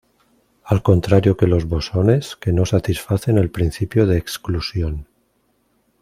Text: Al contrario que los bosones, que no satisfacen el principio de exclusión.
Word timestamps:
Al 0.63 0.81
contrario 0.81 1.37
que 1.37 1.45
los 1.45 1.65
bosones, 1.65 2.35
que 2.35 2.51
no 2.51 2.65
satisfacen 2.65 3.37
el 3.37 3.51
principio 3.51 4.07
de 4.07 4.17
exclusión. 4.17 5.07